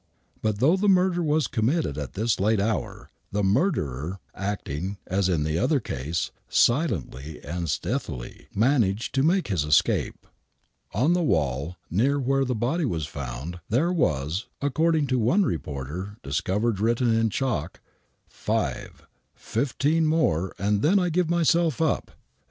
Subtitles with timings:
[0.41, 5.43] But though the murder was committed at this late hour, the murderer— acting, as in
[5.43, 10.25] the other case, silently and steathily— managed to make his escape.
[10.91, 15.43] On the wall near where the body was found, there was, accord ing to one
[15.43, 17.79] reporter, discovered written in chalk:
[18.27, 19.05] FIVE:
[19.35, 22.09] 15 MORE AND THEN I GIVE MYSELF UP.